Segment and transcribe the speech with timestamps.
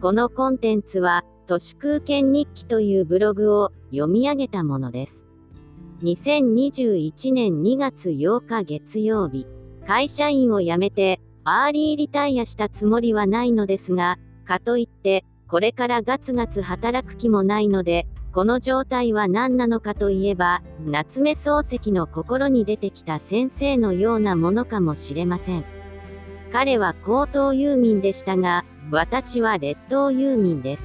[0.00, 5.26] このコンテンツは、都市空間日記というブログを読み上げたものです。
[6.02, 9.46] 2021年2月8日月曜日、
[9.86, 14.16] 会社員を辞めて、アーリーリタイアしたつもりはないのですが、
[14.46, 25.64] かといって、これからガツガツ働く気もないので、この状態は何なのかといえば、夏目漱石の心に出てきた先生のようなものかもしれません。
[26.50, 30.82] 彼は高等遊民でしたが、私は劣等遊民です。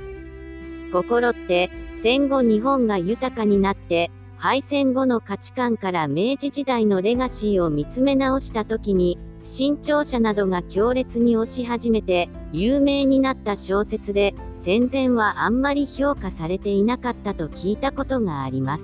[0.92, 1.72] 心って、
[2.04, 18.84] 戦後日本が豊かになって、敗戦後の価値観から明治時代のレガシーを見つめ直した時に、新潮社などが強烈に推し始めて、有名になった小説で、戦前はあんまり評価されていなかったと聞いたことがあります。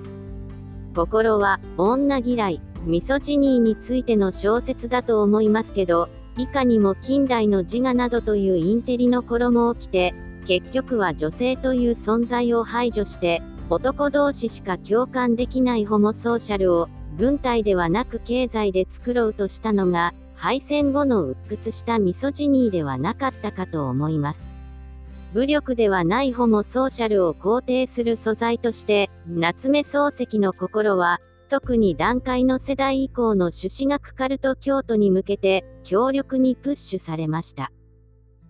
[0.96, 10.14] 心は、女嫌い、ミソジニーについての小説だと思いますけど、いかにも近代の自我などというインテリの衣を着て、
[10.46, 24.52] 結局は女性という存在を排除して、男同士しか共感できないホモソーシャルを、軍隊ではなく経済で作ろうとしたのが、敗戦後の鬱屈したミソジニーではなかったかと思います。
[25.34, 31.20] 武力ではないホモソーシャルを肯定する素材として、夏目漱石の心は、
[31.52, 37.70] 特に段階の世代以降の朱子学カルト教徒に向けて強力にプッシュされました。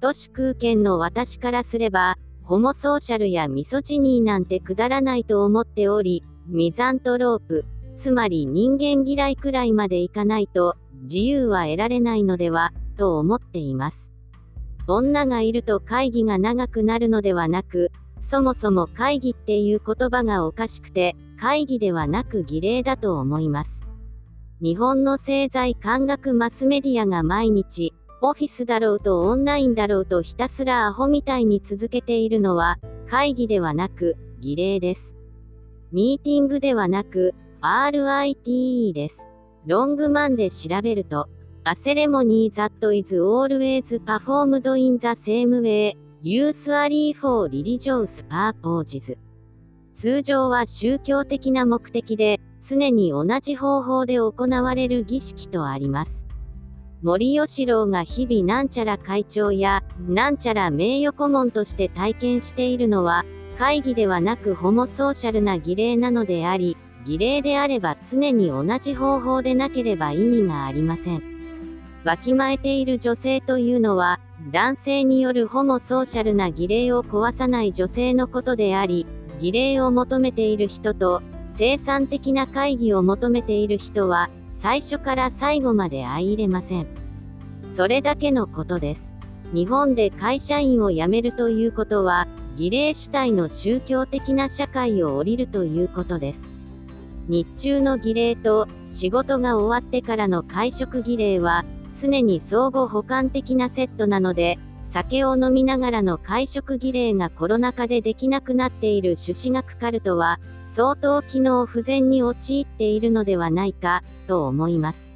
[0.01, 7.65] 都市空間の私からすれば、ホモソーシャルやミソジニーなんてくだらないと思っており、ミザントロープ、
[7.97, 14.13] つまり人間嫌いくらいまでいかないと、自由は得られないのでは、と思っています。
[14.87, 17.91] 女がいると会議が長くなるのではなく、
[18.23, 23.83] そもそも会議っていう言葉がおかしくて、会議ではなく儀礼だと思います。
[24.63, 35.17] 日本の政財官学マスメディアが毎日、オフィスだろうとオンラインだろうとひたすらアホみたいに続けているのは、会議ではなく、儀礼です。
[35.91, 39.19] ミーティングではなく、RITE です。
[39.67, 41.29] ロングマンで調べると、
[41.65, 49.17] A ceremony that is always performed in the same way, usually for religious purposes
[49.95, 56.27] 通常は宗教的な目的で常に同じ方法で行われる儀式とあります。
[57.03, 63.25] 森喜朗が日々なんちゃら会長やなんちゃら名誉顧問として体験しているのは
[63.59, 71.23] 会議ではなくホモソーシャルな儀礼なのであり儀礼であれば常に同じ方法でなければ意味がありません。
[72.05, 74.21] わきまえている女性というのは
[74.51, 79.07] 男性によるホモソーシャルな儀礼を壊さない女性のことであり、
[79.41, 81.23] 儀礼を求めている人と、
[81.57, 86.87] 生産的な会議を求めている人は、最初から最後まで相入れません。
[87.71, 89.15] それだけのことです。
[89.55, 92.27] 日本で会社員を辞めるということは、
[92.57, 96.41] 儀礼主体の宗教的な社会を降りるということです。
[97.29, 101.65] 日中の儀礼と仕事が終わってからの会食儀礼は
[102.03, 110.41] 常に相互補完的なセットなので、酒を飲みながらの会食儀礼がコロナ禍でできなくなっている朱子学カルトは、
[110.75, 115.15] 相当機能不全に陥っているのではないか、と思います。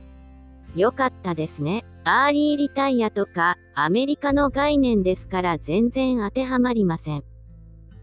[0.76, 1.84] よかったですね。
[2.04, 7.24] アーリーリタイアとか、アメリカの概念ですから全然当てはまりません。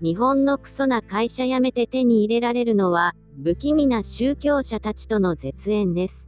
[0.02, 6.28] 日本のクソな会社辞めて手に入れられるのは、不気味な宗教者たちとの絶縁です。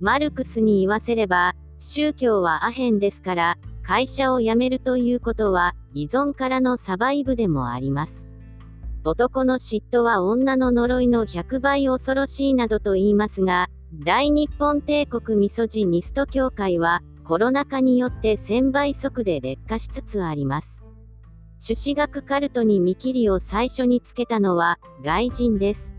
[0.00, 8.28] マルクスに言わせれば、宗教はアヘンですから、会社を辞めるということは、依存からのサバイブでもあります。
[9.04, 13.68] 男の嫉妬は女の呪いの100倍恐ろしいなどと言いますが、
[14.04, 20.82] 大日本帝国ミソジニスト協会は、コロナ禍によって1000倍速で劣化しつつあります。
[21.60, 25.97] 朱子学カルトに見切りを最初につけたのは、外人です。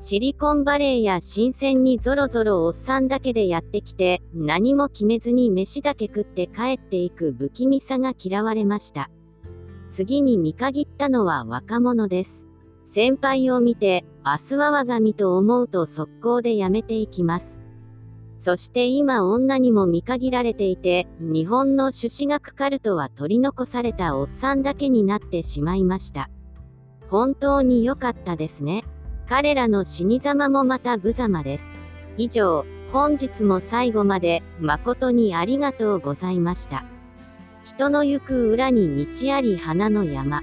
[0.00, 9.10] シリコンバレーや新鮮にぞろぞろおっさんだけでやってきて、何も決めずに飯だけ食って帰っていく不気味さが嫌われました。
[9.90, 12.46] 次に見限ったのは若者です。
[12.86, 17.60] 先輩を見て、明日は我が身と思うと速攻でやめていきます。
[18.38, 26.30] そして今女にも見限られていて、日本の朱子学カルトは取り残されたおっさんだけになってしまいました。
[27.08, 28.84] 本当に良かったですね。
[29.28, 31.64] 彼らの死に様もまた無様です。
[32.16, 36.84] 以上、本日も最後まで誠にありがとうございました。
[37.62, 40.42] 人の行く裏に道あり花の山。